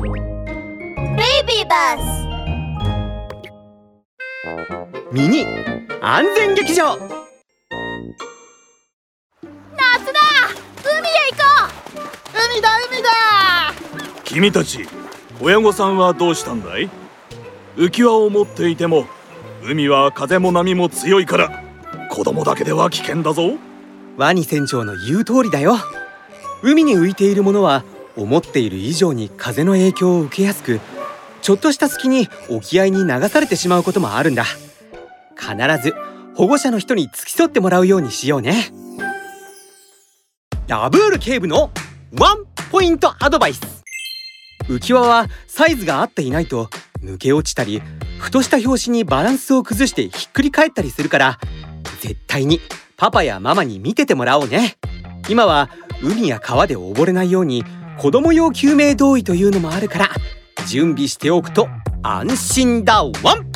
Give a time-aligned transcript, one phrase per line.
[0.00, 2.02] ベイビーバス
[5.12, 5.44] ミニ
[6.00, 6.96] 安全劇場。
[6.96, 7.10] 夏だ。
[10.84, 11.42] 海へ行こ
[11.96, 11.98] う。
[12.52, 13.08] 海だ海だ。
[14.24, 14.86] 君たち
[15.40, 16.88] 親御さんはどうしたんだい？
[17.76, 19.04] 浮き輪を持っていても
[19.64, 21.64] 海は風も波も強いから
[22.12, 23.54] 子供だけでは危険だぞ。
[24.16, 25.76] ワニ船長の言う通りだよ。
[26.62, 27.82] 海に浮いているものは
[28.18, 30.80] 思っている以上に風の影響を受けやすく
[31.40, 34.44] ちょっとした隙に沖合に流されてしまうこともあるんだ。
[35.38, 35.94] 必ず
[36.34, 38.72] 保護者の人に付き添ってもらうようにしようね。
[40.66, 41.70] ラブール警部の
[42.18, 43.84] ワンポイントアドバイス。
[44.64, 46.68] 浮き輪はサイズが合っていないと
[47.02, 47.80] 抜け落ちたり
[48.18, 51.38] ふとした拍子にバランスを崩してひっくり返ったりするから
[52.00, 52.60] 絶対に
[52.96, 54.76] パパやママに見ててもらおうね。
[55.28, 55.70] 今は
[56.02, 57.64] 海や川で溺れないように
[57.98, 60.08] 子供用救命胴衣というのもあるから
[60.68, 61.68] 準備しておくと
[62.02, 63.47] 安心だワン。